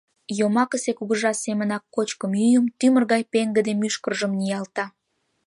Йомакысе 0.39 0.91
кугыжа 0.97 1.31
семынак 1.43 1.83
кочкым-йӱым,— 1.95 2.65
тӱмыр 2.79 3.03
гай 3.11 3.23
пеҥгыде 3.31 3.73
мӱшкыржым 3.81 4.31
ниялта. 4.39 4.85